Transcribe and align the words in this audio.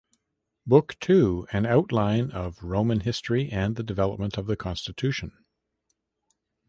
Book 0.65 0.97
two: 0.99 1.45
An 1.51 1.67
outline 1.67 2.31
of 2.31 2.63
Roman 2.63 3.01
history 3.01 3.51
and 3.51 3.75
the 3.75 3.83
development 3.83 4.35
of 4.35 4.47
the 4.47 4.55
constitution. 4.57 5.45